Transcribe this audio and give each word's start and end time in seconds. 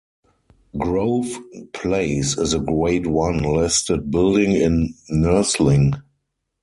Grove 0.75 1.27
Place 1.73 2.35
is 2.35 2.55
a 2.55 2.59
Grade 2.59 3.05
One 3.05 3.37
listed 3.43 4.09
building 4.09 4.53
in 4.53 4.95
Nursling. 5.11 5.93